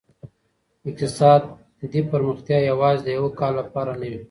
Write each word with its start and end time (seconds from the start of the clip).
اقتصادي 0.87 2.01
پرمختيا 2.11 2.57
يوازي 2.71 3.01
د 3.03 3.07
يوه 3.17 3.29
کال 3.39 3.53
لپاره 3.61 3.91
نه 4.01 4.07
وي. 4.09 4.19